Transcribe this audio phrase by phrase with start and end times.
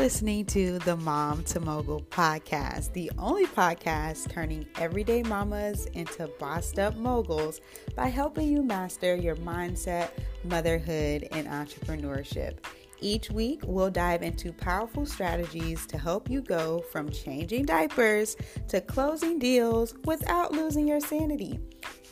[0.00, 6.78] listening to the Mom to Mogul podcast, the only podcast turning everyday mamas into bossed
[6.78, 7.60] up moguls
[7.94, 10.08] by helping you master your mindset,
[10.42, 12.54] motherhood, and entrepreneurship.
[13.02, 18.36] Each week, we'll dive into powerful strategies to help you go from changing diapers
[18.68, 21.58] to closing deals without losing your sanity.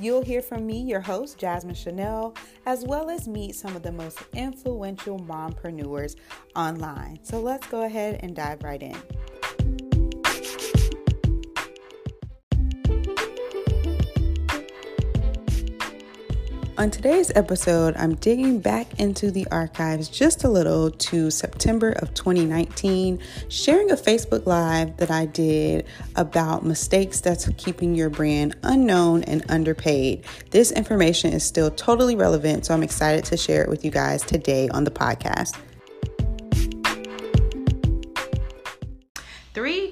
[0.01, 3.93] You'll hear from me, your host, Jasmine Chanel, as well as meet some of the
[3.93, 6.17] most influential mompreneurs
[6.57, 7.19] online.
[7.23, 8.97] So let's go ahead and dive right in.
[16.79, 22.15] On today's episode, I'm digging back into the archives just a little to September of
[22.15, 29.25] 2019, sharing a Facebook Live that I did about mistakes that's keeping your brand unknown
[29.25, 30.23] and underpaid.
[30.51, 34.23] This information is still totally relevant, so I'm excited to share it with you guys
[34.23, 35.57] today on the podcast.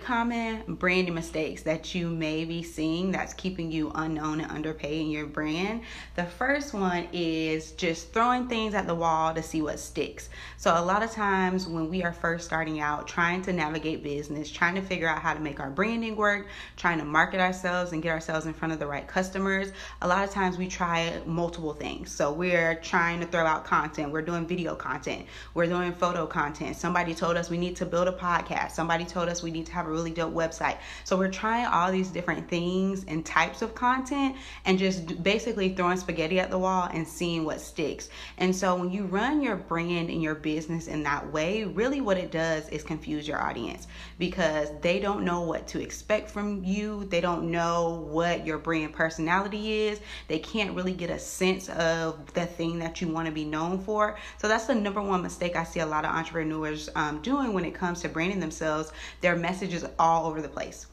[0.06, 5.10] Common branding mistakes that you may be seeing that's keeping you unknown and underpaid in
[5.10, 5.80] your brand.
[6.14, 10.28] The first one is just throwing things at the wall to see what sticks.
[10.58, 14.48] So, a lot of times when we are first starting out, trying to navigate business,
[14.48, 18.00] trying to figure out how to make our branding work, trying to market ourselves and
[18.00, 21.72] get ourselves in front of the right customers, a lot of times we try multiple
[21.72, 22.12] things.
[22.12, 26.76] So, we're trying to throw out content, we're doing video content, we're doing photo content.
[26.76, 29.72] Somebody told us we need to build a podcast, somebody told us we need to
[29.72, 30.76] have a really dope website.
[31.04, 35.96] So we're trying all these different things and types of content and just basically throwing
[35.96, 38.10] spaghetti at the wall and seeing what sticks.
[38.38, 42.18] And so when you run your brand and your business in that way, really what
[42.18, 43.86] it does is confuse your audience
[44.18, 47.04] because they don't know what to expect from you.
[47.06, 50.00] They don't know what your brand personality is.
[50.28, 53.78] They can't really get a sense of the thing that you want to be known
[53.78, 54.18] for.
[54.38, 57.64] So that's the number one mistake I see a lot of entrepreneurs um, doing when
[57.64, 58.92] it comes to branding themselves.
[59.20, 60.86] They're messages all over the place.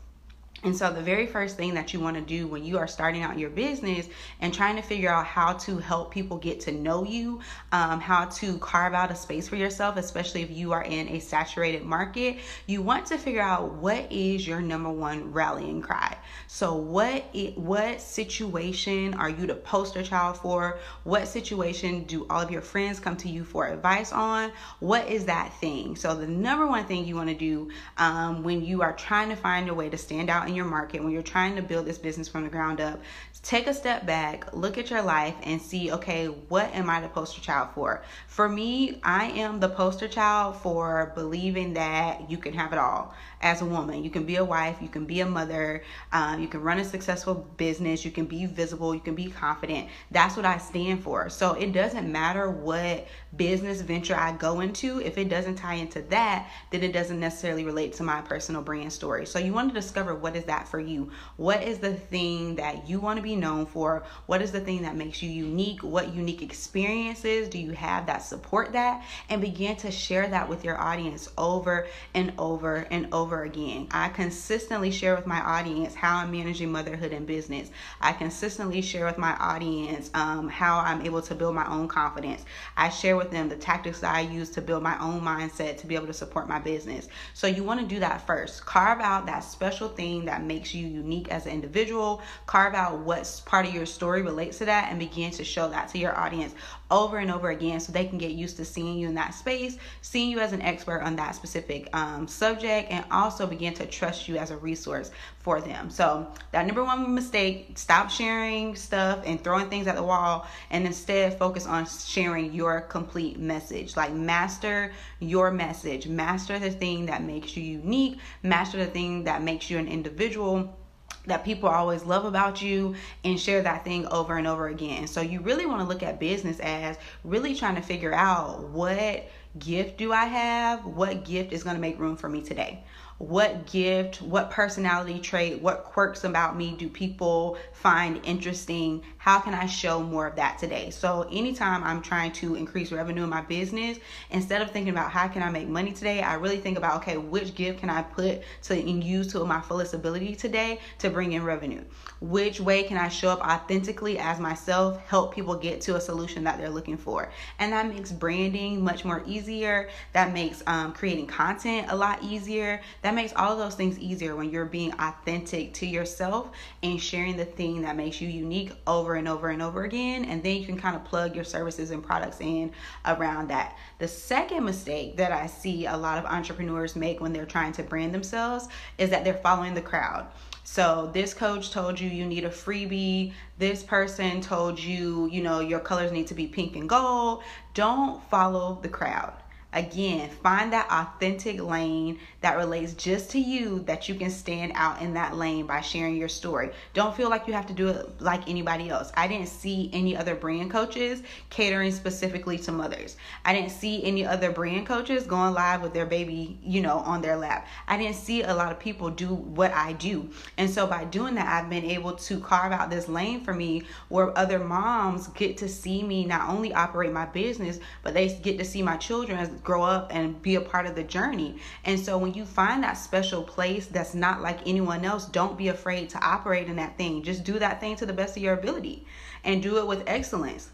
[0.64, 3.22] And so, the very first thing that you want to do when you are starting
[3.22, 4.08] out your business
[4.40, 7.42] and trying to figure out how to help people get to know you,
[7.74, 11.20] um, how to carve out a space for yourself, especially if you are in a
[11.20, 16.18] saturated market, you want to figure out what is your number one rallying cry.
[16.48, 20.80] So, what it, what situation are you the poster child for?
[21.04, 24.54] What situation do all of your friends come to you for advice on?
[24.80, 25.98] What is that thing?
[25.98, 29.36] So, the number one thing you want to do um, when you are trying to
[29.36, 31.98] find a way to stand out in your market, when you're trying to build this
[31.98, 33.02] business from the ground up,
[33.42, 37.10] take a step back, look at your life, and see okay, what am I the
[37.10, 38.04] poster child for?
[38.28, 43.14] For me, I am the poster child for believing that you can have it all
[43.42, 44.04] as a woman.
[44.04, 45.84] You can be a wife, you can be a mother,
[46.14, 49.90] um, you can run a successful business, you can be visible, you can be confident.
[50.12, 51.30] That's what I stand for.
[51.30, 56.02] So it doesn't matter what business venture I go into, if it doesn't tie into
[56.04, 59.26] that, then it doesn't necessarily relate to my personal brand story.
[59.26, 61.12] So you want to discover what is that for you?
[61.38, 64.04] What is the thing that you want to be known for?
[64.28, 65.84] What is the thing that makes you unique?
[65.84, 69.04] What unique experiences do you have that support that?
[69.30, 73.88] And begin to share that with your audience over and over and over over again.
[73.92, 77.72] I consistently share with my audience how I'm managing motherhood and business.
[78.02, 82.44] I consistently share with my audience um, how I'm able to build my own confidence.
[82.76, 85.88] I share with them the tactics that I use to build my own mindset to
[85.88, 87.08] be able to support my business.
[87.34, 88.66] So you want to do that first.
[88.66, 92.22] Carve out that special thing that makes you unique as an individual.
[92.48, 95.90] Carve out what part of your story relates to that and begin to show that
[95.90, 96.56] to your audience
[96.94, 99.78] over and over again so they can get used to seeing you in that space,
[100.02, 104.28] seeing you as an expert on that specific um, subject, and also begin to trust
[104.28, 105.10] you as a resource
[105.40, 105.90] for them.
[105.90, 110.86] So, that number one mistake stop sharing stuff and throwing things at the wall, and
[110.86, 113.98] instead focus on sharing your complete message.
[113.98, 119.42] Like, master your message, master the thing that makes you unique, master the thing that
[119.42, 120.78] makes you an individual
[121.26, 125.08] that people always love about you and share that thing over and over again.
[125.08, 129.30] So you really want to look at business as really trying to figure out what
[129.58, 130.86] gift do I have?
[130.86, 132.84] What gift is going to make room for me today?
[133.30, 139.02] What gift, what personality trait, what quirks about me do people find interesting?
[139.18, 140.90] How can I show more of that today?
[140.90, 143.98] So, anytime I'm trying to increase revenue in my business,
[144.30, 147.16] instead of thinking about how can I make money today, I really think about okay,
[147.16, 151.32] which gift can I put to and use to my fullest ability today to bring
[151.32, 151.84] in revenue?
[152.20, 156.44] Which way can I show up authentically as myself, help people get to a solution
[156.44, 157.32] that they're looking for?
[157.60, 159.90] And that makes branding much more easier.
[160.12, 162.82] That makes um, creating content a lot easier.
[163.02, 166.52] That makes all of those things easier when you're being authentic to yourself
[166.82, 170.26] and sharing the thing that makes you unique over and over and over again.
[170.26, 172.72] And then you can kind of plug your services and products in
[173.06, 173.78] around that.
[174.00, 177.84] The second mistake that I see a lot of entrepreneurs make when they're trying to
[177.84, 178.68] brand themselves
[178.98, 180.28] is that they're following the crowd.
[180.64, 183.34] So this coach told you you need a freebie.
[183.58, 187.44] This person told you, you know, your colors need to be pink and gold.
[187.74, 189.34] Don't follow the crowd.
[189.74, 195.02] Again, find that authentic lane that relates just to you that you can stand out
[195.02, 196.70] in that lane by sharing your story.
[196.94, 199.12] Don't feel like you have to do it like anybody else.
[199.16, 203.18] I didn't see any other brand coaches catering specifically to mothers.
[203.46, 207.22] I didn't see any other brand coaches going live with their baby, you know, on
[207.22, 207.68] their lap.
[207.88, 210.30] I didn't see a lot of people do what I do.
[210.58, 213.84] And so by doing that, I've been able to carve out this lane for me
[214.10, 218.60] where other moms get to see me not only operate my business, but they get
[218.60, 221.58] to see my children as grow up and be a part of the journey.
[221.86, 225.70] And so when you find that special place that's not like anyone else, don't be
[225.70, 227.24] afraid to operate in that thing.
[227.24, 229.06] Just do that thing to the best of your ability
[229.44, 230.70] and do it with excellence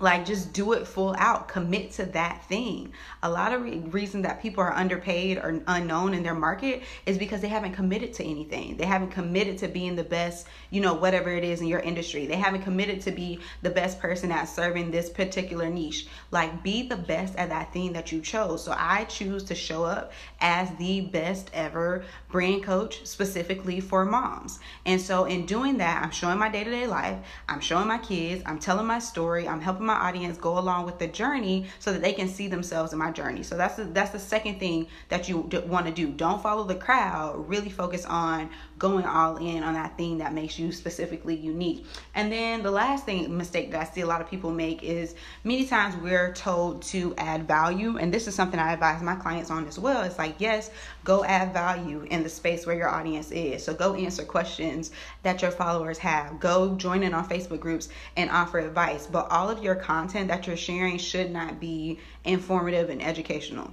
[0.00, 1.48] like just do it full out.
[1.48, 2.92] Commit to that thing.
[3.22, 7.18] A lot of re- reason that people are underpaid or unknown in their market is
[7.18, 8.76] because they haven't committed to anything.
[8.76, 12.26] They haven't committed to being the best you know whatever it is in your industry.
[12.26, 16.06] They haven't committed to be the best person at serving this particular niche.
[16.30, 18.64] Like be the best at that thing that you chose.
[18.64, 24.60] So i choose to show up as the best ever brand coach specifically for moms.
[24.86, 27.18] And so in doing that i'm showing my day-to-day life.
[27.48, 28.42] I'm showing my kids.
[28.46, 29.48] I'm telling my story.
[29.48, 32.92] I'm helping my audience go along with the journey so that they can see themselves
[32.92, 33.42] in my journey.
[33.42, 36.08] So that's the, that's the second thing that you want to do.
[36.08, 37.48] Don't follow the crowd.
[37.48, 41.84] Really focus on going all in on that thing that makes you specifically unique.
[42.14, 45.16] And then the last thing mistake that I see a lot of people make is
[45.42, 49.50] many times we're told to add value, and this is something I advise my clients
[49.50, 50.02] on as well.
[50.02, 50.70] It's like yes,
[51.08, 53.64] go add value in the space where your audience is.
[53.64, 54.90] So go answer questions
[55.22, 56.38] that your followers have.
[56.38, 57.88] Go join in on Facebook groups
[58.18, 59.06] and offer advice.
[59.06, 63.72] But all of your content that you're sharing should not be informative and educational.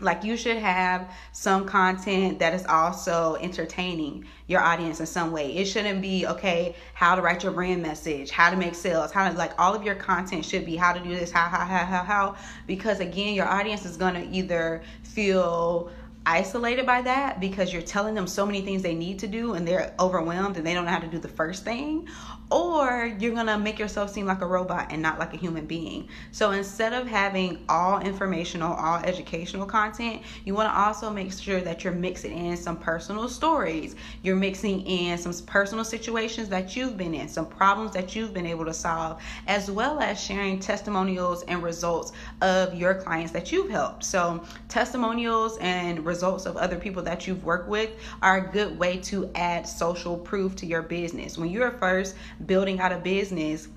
[0.00, 5.56] Like you should have some content that is also entertaining your audience in some way.
[5.56, 9.28] It shouldn't be okay, how to write your brand message, how to make sales, how
[9.28, 11.84] to like all of your content should be how to do this, how, how, how,
[11.86, 12.36] how, how.
[12.66, 15.90] Because again, your audience is gonna either feel
[16.28, 19.66] isolated by that because you're telling them so many things they need to do and
[19.66, 22.06] they're overwhelmed and they don't know how to do the first thing
[22.50, 26.08] or you're gonna make yourself seem like a robot and not like a human being.
[26.32, 31.84] So instead of having all informational, all educational content, you wanna also make sure that
[31.84, 33.96] you're mixing in some personal stories.
[34.22, 38.46] You're mixing in some personal situations that you've been in, some problems that you've been
[38.46, 43.70] able to solve, as well as sharing testimonials and results of your clients that you've
[43.70, 44.04] helped.
[44.04, 47.90] So testimonials and results of other people that you've worked with
[48.22, 51.38] are a good way to add social proof to your business.
[51.38, 52.16] When you're first
[52.46, 53.68] building out a business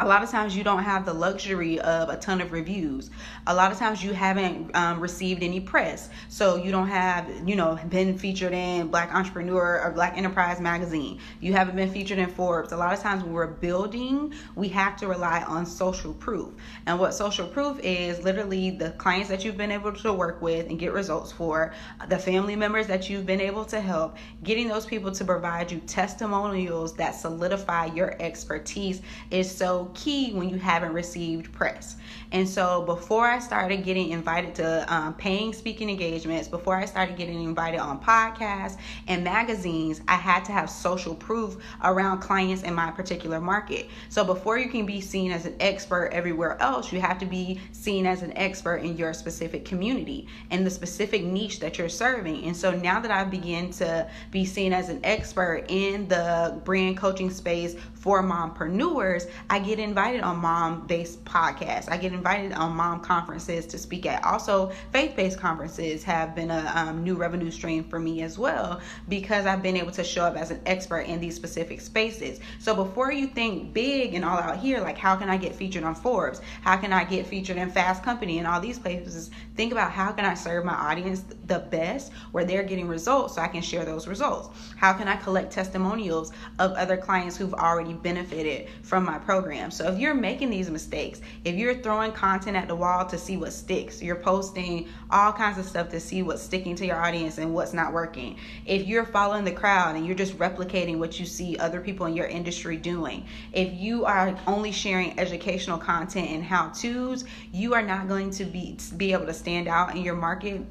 [0.00, 3.10] a lot of times you don't have the luxury of a ton of reviews.
[3.46, 6.08] A lot of times you haven't um, received any press.
[6.30, 11.20] So you don't have you know been featured in black entrepreneur or black enterprise magazine.
[11.40, 12.72] You haven't been featured in forbes.
[12.72, 16.54] A lot of times when we're building we have to rely on social proof.
[16.86, 20.66] And what social proof is literally the clients that you've been able to work with
[20.68, 21.74] and get results for
[22.08, 25.78] the family members that you've been able to help getting those people to provide you
[25.80, 31.96] testimonials that solidify your expertise is so key when you haven't received press.
[32.32, 37.16] And so before I started getting invited to um, paying speaking engagements, before I started
[37.16, 38.78] getting invited on podcasts
[39.08, 43.88] and magazines, I had to have social proof around clients in my particular market.
[44.08, 47.60] So before you can be seen as an expert everywhere else, you have to be
[47.72, 52.44] seen as an expert in your specific community and the specific niche that you're serving.
[52.44, 56.96] And so now that I begin to be seen as an expert in the brand
[56.96, 61.90] coaching space for mompreneurs, I get invited on mom based podcasts.
[61.90, 64.24] I get invited on mom conferences to speak at.
[64.24, 68.80] Also, faith based conferences have been a um, new revenue stream for me as well
[69.08, 72.40] because I've been able to show up as an expert in these specific spaces.
[72.58, 75.84] So, before you think big and all out here, like how can I get featured
[75.84, 76.40] on Forbes?
[76.62, 79.30] How can I get featured in Fast Company and all these places?
[79.56, 83.42] Think about how can I serve my audience the best where they're getting results so
[83.42, 84.48] I can share those results.
[84.76, 89.70] How can I collect testimonials of other clients who've already benefited from my program?
[89.70, 93.36] So if you're making these mistakes, if you're throwing content at the wall to see
[93.36, 97.38] what sticks, you're posting all kinds of stuff to see what's sticking to your audience
[97.38, 98.36] and what's not working.
[98.66, 102.14] If you're following the crowd and you're just replicating what you see other people in
[102.14, 108.08] your industry doing, if you are only sharing educational content and how-tos, you are not
[108.08, 110.62] going to be be able to stand out in your market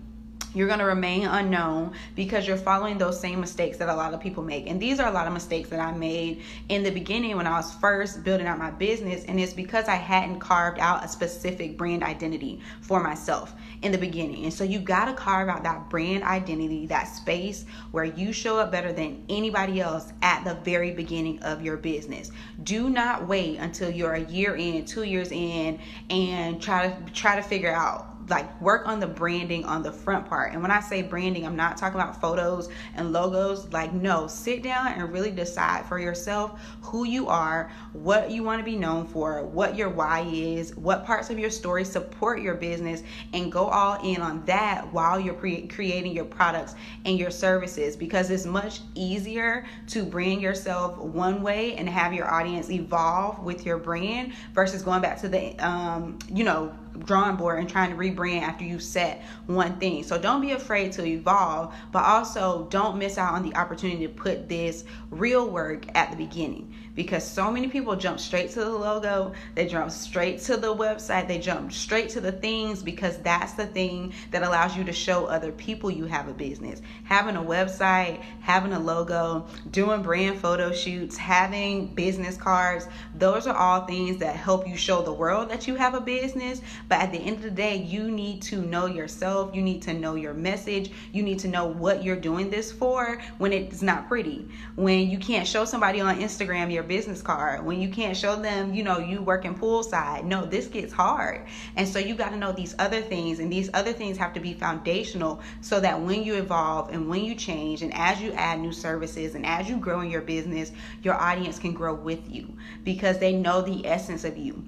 [0.54, 4.20] you're going to remain unknown because you're following those same mistakes that a lot of
[4.20, 4.68] people make.
[4.68, 7.52] And these are a lot of mistakes that I made in the beginning when I
[7.52, 9.24] was first building out my business.
[9.26, 13.98] And it's because I hadn't carved out a specific brand identity for myself in the
[13.98, 14.46] beginning.
[14.46, 18.58] And so you got to carve out that brand identity, that space where you show
[18.58, 22.32] up better than anybody else at the very beginning of your business.
[22.64, 25.80] Do not wait until you're a year in, two years in,
[26.10, 30.26] and try to try to figure out like work on the branding on the front
[30.28, 30.54] part.
[30.54, 33.72] And when I say branding, I'm not talking about photos and logos.
[33.72, 38.60] Like, no, sit down and really decide for yourself who you are, what you want
[38.60, 42.56] to be known for, what your why is, what parts of your story support your
[42.56, 47.32] business, and go all in on that while you're pre- creating your products and your
[47.32, 53.40] services because it's much easier to brand yourself one way and have your audience evolve
[53.40, 56.74] with your brand versus going back to the um, you know
[57.06, 60.04] drawing board and trying to rebrand after you set one thing.
[60.04, 64.14] So don't be afraid to evolve, but also don't miss out on the opportunity to
[64.14, 68.70] put this real work at the beginning because so many people jump straight to the
[68.70, 73.54] logo, they jump straight to the website, they jump straight to the things because that's
[73.54, 76.82] the thing that allows you to show other people you have a business.
[77.06, 83.56] Having a website, having a logo, doing brand photo shoots, having business cards, those are
[83.56, 86.62] all things that help you show the world that you have a business.
[86.90, 89.94] But at the end of the day, you need to know yourself, you need to
[89.94, 94.10] know your message, you need to know what you're doing this for when it's not
[94.10, 94.50] pretty.
[94.76, 98.74] When you can't show somebody on Instagram your business card, when you can't show them,
[98.74, 100.26] you know, you work working poolside.
[100.26, 101.46] No, this gets hard.
[101.78, 104.42] And so you got to know these other things, and these other things have to
[104.42, 108.60] be foundational so that when you evolve and when you change, and as you add
[108.60, 112.54] new services and as you grow in your business, your audience can grow with you
[112.84, 114.62] because they know the essence of you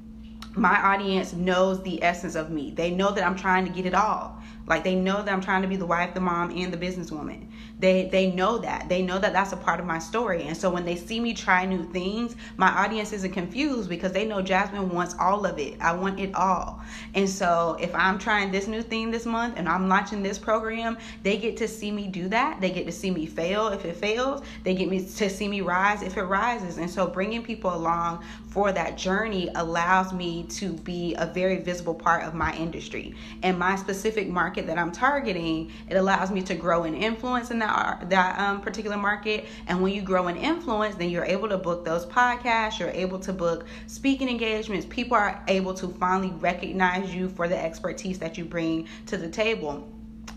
[0.54, 2.72] my audience knows the essence of me.
[2.72, 4.38] They know that I'm trying to get it all.
[4.72, 7.46] Like they know that I'm trying to be the wife, the mom, and the businesswoman.
[7.80, 8.88] They they know that.
[8.88, 10.44] They know that that's a part of my story.
[10.44, 14.24] And so when they see me try new things, my audience isn't confused because they
[14.26, 15.76] know Jasmine wants all of it.
[15.82, 16.82] I want it all.
[17.16, 20.98] And so if I'm trying this new thing this month and I'm launching this program,
[21.22, 22.62] they get to see me do that.
[22.62, 24.42] They get to see me fail if it fails.
[24.64, 26.78] They get me to see me rise if it rises.
[26.78, 31.96] And so bringing people along for that journey allows me to be a very visible
[31.96, 35.72] part of my industry and my specific market that I'm targeting.
[35.90, 39.46] It allows me to grow and influence in that that um, particular market.
[39.68, 42.80] And when you grow in influence, then you're able to book those podcasts.
[42.80, 44.86] You're able to book speaking engagements.
[44.90, 49.30] People are able to finally recognize you for the expertise that you bring to the
[49.30, 49.88] table.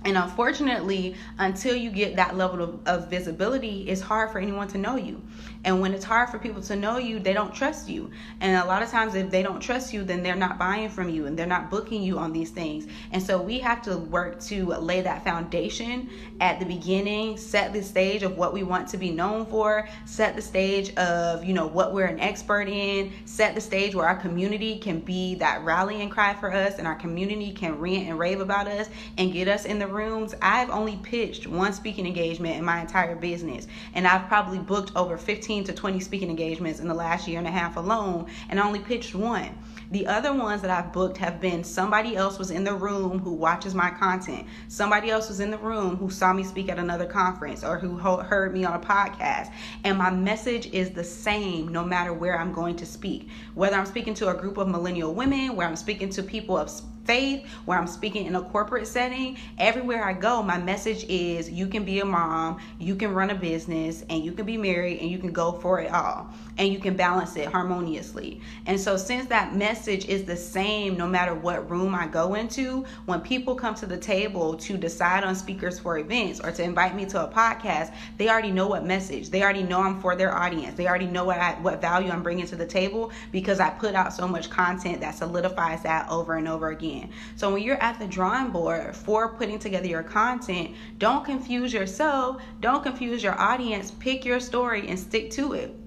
[0.05, 4.79] And unfortunately, until you get that level of, of, visibility, it's hard for anyone to
[4.79, 5.23] know you.
[5.65, 8.11] And when it's hard for people to know you, they don't trust you.
[8.41, 11.09] And a lot of times, if they don't trust you, then they're not buying from
[11.09, 12.87] you and they're not booking you on these things.
[13.13, 17.83] And so we have to work to lay that foundation at the beginning, set the
[17.83, 21.67] stage of what we want to be known for, set the stage of, you know,
[21.67, 26.11] what we're an expert in, set the stage where our community can be that rallying
[26.11, 29.65] cry for us and our community can rant and rave about us and get us
[29.65, 30.35] in the rooms.
[30.43, 35.17] I've only pitched one speaking engagement in my entire business, and I've probably booked over
[35.17, 38.67] 15 to 20 speaking engagements in the last year and a half alone, and I
[38.67, 39.57] only pitched one.
[39.91, 43.33] The other ones that I've booked have been somebody else was in the room who
[43.33, 44.47] watches my content.
[44.67, 47.99] Somebody else was in the room who saw me speak at another conference or who
[47.99, 49.53] heard me on a podcast.
[49.85, 53.29] And my message is the same no matter where I'm going to speak.
[53.55, 56.71] Whether I'm speaking to a group of millennial women, where I'm speaking to people of
[57.05, 61.67] faith, where I'm speaking in a corporate setting, everywhere I go, my message is you
[61.67, 65.11] can be a mom, you can run a business, and you can be married, and
[65.11, 68.41] you can go for it all, and you can balance it harmoniously.
[68.67, 72.85] And so, since that message is the same no matter what room I go into,
[73.07, 76.95] when people come to the table to decide on speakers for events or to invite
[76.95, 80.35] me to a podcast, they already know what message, they already know I'm for their
[80.35, 83.71] audience, they already know what I, what value I'm bringing to the table because I
[83.71, 87.11] put out so much content that solidifies that over and over again.
[87.37, 92.43] So when you're at the drawing board for putting together your content, don't confuse yourself,
[92.61, 93.91] don't confuse your audience.
[93.99, 95.84] Pick your story and stick to it.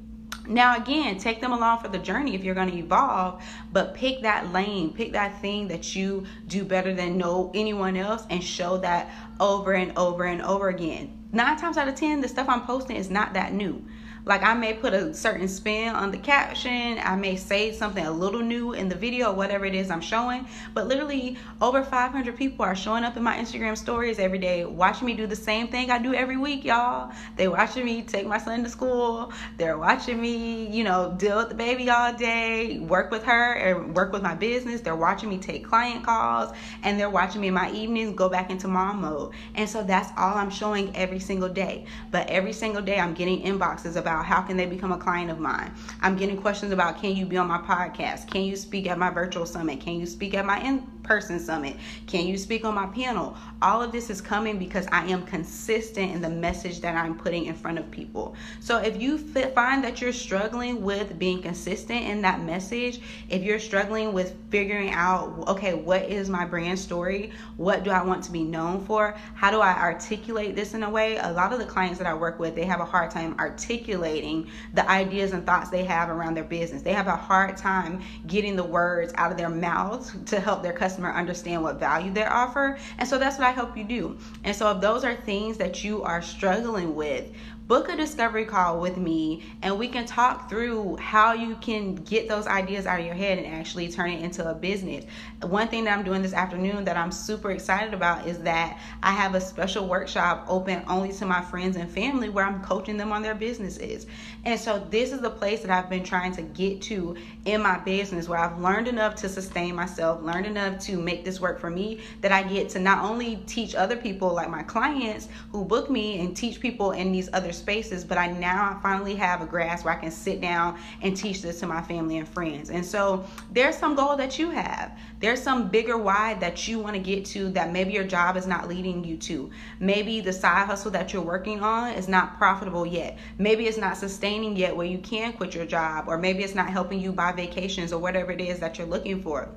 [0.47, 4.21] Now, again, take them along for the journey if you're going to evolve, but pick
[4.21, 8.77] that lane, pick that thing that you do better than no anyone else, and show
[8.77, 11.27] that over and over and over again.
[11.33, 13.83] Nine times out of ten, the stuff I'm posting is not that new
[14.27, 18.11] Like I may put a certain spin on the caption, I may say something a
[18.11, 22.65] little new in the video, whatever it is I'm showing, but literally over 500 people
[22.65, 25.91] are showing up in my Instagram stories every day, watching me do the same thing
[25.91, 27.09] I do every week, y'all.
[27.37, 29.31] They watching me take my son to school.
[29.55, 33.95] They're watching me, you know, deal with the baby all day, work with her, and
[33.95, 34.81] work with my business.
[34.81, 36.51] They're watching me take client calls,
[36.83, 39.31] and they're watching me in my evenings go back into mom mode.
[39.55, 41.85] And so that's all I'm showing every single day.
[42.11, 45.39] But every single day, I'm getting inboxes about how can they become a client of
[45.39, 45.73] mine.
[46.01, 48.29] I'm getting questions about can you be on my podcast?
[48.29, 49.79] Can you speak at my virtual summit?
[49.79, 51.77] Can you speak at my in person summit?
[52.05, 53.35] Can you speak on my panel?
[53.61, 57.45] All of this is coming because I am consistent in the message that I'm putting
[57.45, 58.35] in front of people.
[58.59, 62.99] So if you find that you're struggling with being consistent in that message,
[63.29, 67.31] if you're struggling with figuring out, okay, what is my brand story?
[67.55, 69.15] What do I want to be known for?
[69.33, 71.17] How do I articulate this in a way?
[71.17, 74.49] A lot of the clients that I work with, they have a hard time articulating
[74.73, 76.81] the ideas and thoughts they have around their business.
[76.81, 80.73] They have a hard time getting the words out of their mouths to help their
[80.97, 82.79] customer understand what value they offer.
[82.97, 84.17] And so that's what I help you do.
[84.43, 87.25] And so if those are things that you are struggling with,
[87.67, 92.29] book a discovery call with me and we can talk through how you can get
[92.29, 95.03] those ideas out of your head and actually turn it into a business.
[95.41, 99.11] One thing that I'm doing this afternoon that I'm super excited about is that I
[99.11, 103.11] have a special workshop open only to my friends and family where I'm coaching them
[103.11, 104.07] on their businesses.
[104.45, 107.79] And so this is the place that I've been trying to get to in my
[107.79, 111.69] business where I've learned enough to sustain myself, learned enough to make this work for
[111.69, 115.89] me that I get to not only teach other people like my clients who book
[115.89, 119.45] me and teach people in these other spaces, but I now I finally have a
[119.45, 122.69] grasp where I can sit down and teach this to my family and friends.
[122.69, 124.97] And so there's some goal that you have.
[125.19, 128.47] There's some bigger why that you want to get to that maybe your job is
[128.47, 129.49] not leading you to.
[129.79, 133.17] Maybe the side hustle that you're working on is not profitable yet.
[133.37, 136.69] Maybe it's not sustaining yet where you can quit your job, or maybe it's not
[136.69, 139.49] helping you buy vacations or whatever it is that you're looking for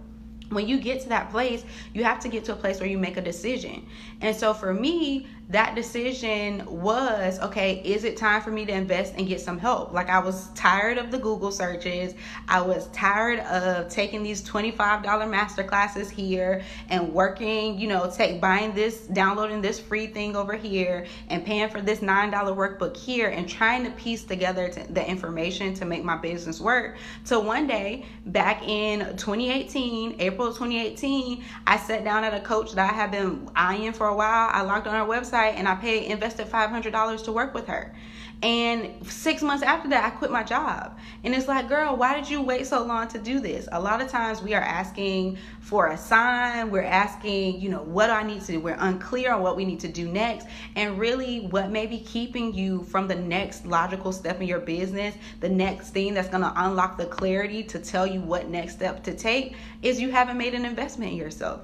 [0.50, 1.64] when you get to that place,
[1.94, 3.86] you have to get to a place where you make a decision.
[4.20, 9.14] And so for me, that decision was okay, is it time for me to invest
[9.16, 9.92] and get some help?
[9.92, 12.14] Like, I was tired of the Google searches.
[12.46, 18.40] I was tired of taking these $25 master classes here and working, you know, take
[18.40, 23.30] buying this, downloading this free thing over here and paying for this $9 workbook here
[23.30, 26.96] and trying to piece together to, the information to make my business work.
[27.24, 32.70] So one day back in 2018, April of 2018, I sat down at a coach
[32.72, 34.48] that I had been eyeing for a while.
[34.52, 37.94] I logged on her website website and I paid invested $500 to work with her.
[38.42, 40.96] And six months after that, I quit my job.
[41.24, 43.68] And it's like, girl, why did you wait so long to do this?
[43.72, 46.70] A lot of times we are asking for a sign.
[46.70, 48.60] We're asking, you know, what do I need to do?
[48.60, 50.46] We're unclear on what we need to do next.
[50.74, 55.14] And really, what may be keeping you from the next logical step in your business,
[55.40, 59.04] the next thing that's going to unlock the clarity to tell you what next step
[59.04, 61.60] to take, is you haven't made an investment in yourself.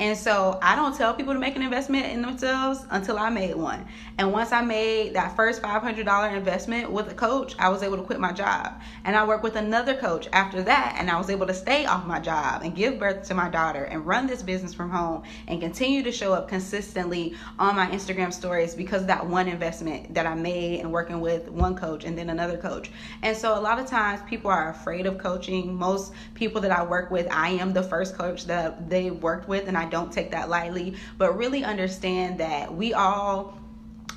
[0.00, 3.56] And so I don't tell people to make an investment in themselves until I made
[3.56, 3.84] one.
[4.16, 8.04] And once I made that first $500 investment with a coach, I was able to
[8.04, 8.80] quit my job.
[9.04, 12.06] And I worked with another coach after that, and I was able to stay off
[12.06, 15.60] my job and give birth to my daughter and run this business from home and
[15.60, 20.26] continue to show up consistently on my Instagram stories because of that one investment that
[20.26, 22.90] I made and working with one coach and then another coach.
[23.22, 25.74] And so a lot of times people are afraid of coaching.
[25.74, 29.66] Most people that I work with, I am the first coach that they worked with,
[29.66, 33.58] and I don't take that lightly, but really understand that we all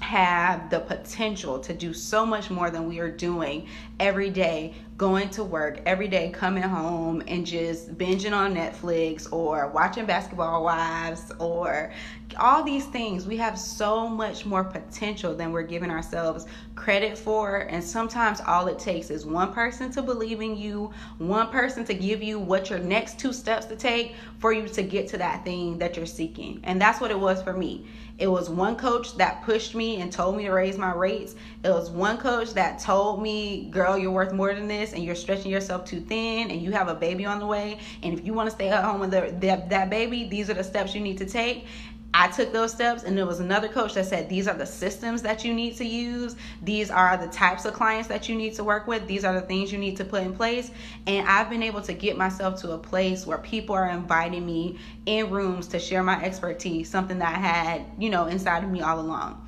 [0.02, 3.68] have the potential to do so much more than we are doing
[4.02, 9.68] every day going to work every day coming home and just binging on netflix or
[9.68, 11.92] watching basketball wives or
[12.40, 13.28] all these things.
[13.28, 17.68] We have so much more potential than we're giving ourselves credit for.
[17.70, 21.94] And sometimes all it takes is one person to believe in you one person to
[21.94, 25.44] give you what your next two steps to take for you to get to that
[25.44, 26.60] thing that you're seeking.
[26.64, 27.86] And that's what it was for me.
[28.18, 31.36] It was one coach that pushed me and told me to raise my rates.
[31.64, 35.16] It was one coach that told me, girl, you're worth more than this and you're
[35.16, 37.80] stretching yourself too thin and you have a baby on the way.
[38.04, 40.64] And if you want to stay at home with the, that baby, these are the
[40.64, 41.66] steps you need to take.
[42.14, 45.22] I took those steps, and there was another coach that said, These are the systems
[45.22, 46.36] that you need to use.
[46.62, 49.08] These are the types of clients that you need to work with.
[49.08, 50.72] These are the things you need to put in place.
[51.08, 54.78] And I've been able to get myself to a place where people are inviting me
[55.06, 58.82] in rooms to share my expertise, something that I had, you know, inside of me
[58.82, 59.48] all along.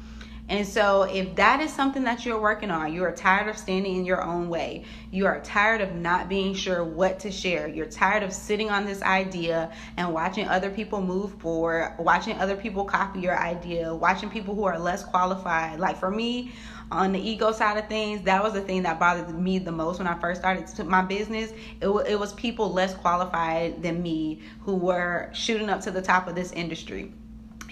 [0.49, 3.95] And so, if that is something that you're working on, you are tired of standing
[3.95, 7.85] in your own way, you are tired of not being sure what to share, you're
[7.85, 12.83] tired of sitting on this idea and watching other people move forward, watching other people
[12.83, 15.79] copy your idea, watching people who are less qualified.
[15.79, 16.51] Like for me,
[16.91, 19.97] on the ego side of things, that was the thing that bothered me the most
[19.97, 21.51] when I first started my business.
[21.51, 26.01] It, w- it was people less qualified than me who were shooting up to the
[26.01, 27.13] top of this industry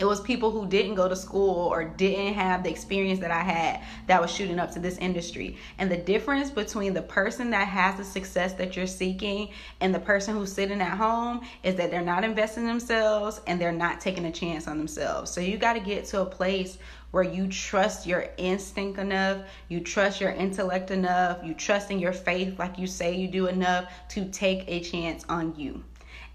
[0.02, 3.42] it was people who didn't go to school or didn't have the experience that I
[3.42, 5.58] had that was shooting up to this industry.
[5.78, 10.00] And the difference between the person that has the success that you're seeking and the
[10.00, 14.02] person who's sitting at home is that they're not investing in themselves and they're not
[14.02, 15.30] taking a chance on themselves.
[15.30, 16.80] So you got to get to a place
[17.12, 22.14] where you trust your instinct enough, you trust your intellect enough, you trust in your
[22.14, 25.84] faith like you say you do enough to take a chance on you.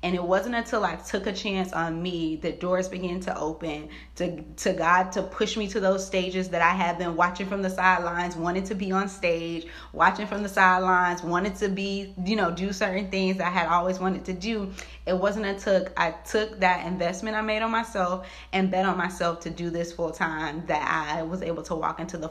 [0.07, 3.89] And it wasn't until I took a chance on me that doors began to open
[4.15, 7.61] to, to God to push me to those stages that I had been watching from
[7.61, 12.37] the sidelines, wanted to be on stage, watching from the sidelines, wanted to be, you
[12.37, 14.71] know, do certain things I had always wanted to do.
[15.07, 19.41] It wasn't until I took that investment I made on myself and bet on myself
[19.41, 22.31] to do this full time that I was able to walk into the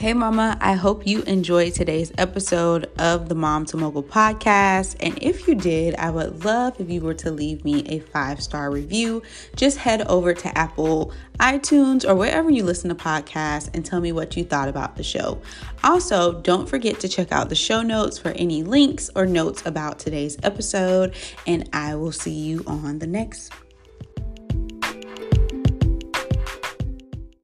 [0.00, 4.96] Hey, Mama, I hope you enjoyed today's episode of the Mom to Mogul podcast.
[4.98, 8.42] And if you did, I would love if you were to leave me a five
[8.42, 9.22] star review.
[9.56, 14.10] Just head over to Apple, iTunes, or wherever you listen to podcasts and tell me
[14.10, 15.42] what you thought about the show.
[15.84, 19.98] Also, don't forget to check out the show notes for any links or notes about
[19.98, 21.14] today's episode.
[21.46, 23.52] And I will see you on the next